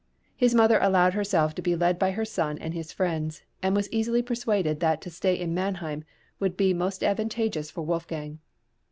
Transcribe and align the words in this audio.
His 0.35 0.55
mother 0.55 0.79
allowed 0.81 1.13
herself 1.13 1.53
to 1.53 1.61
be 1.61 1.75
led 1.75 1.99
by 1.99 2.09
her 2.09 2.25
son 2.25 2.57
and 2.57 2.73
his 2.73 2.91
friends, 2.91 3.43
and 3.61 3.75
was 3.75 3.87
easily 3.91 4.23
persuaded 4.23 4.79
that 4.79 4.99
to 5.03 5.11
stay 5.11 5.37
in 5.39 5.53
Mannheim 5.53 6.05
would 6.39 6.57
be 6.57 6.73
most 6.73 7.03
advantageous 7.03 7.69
for 7.69 7.83
Wolfgang. 7.83 8.39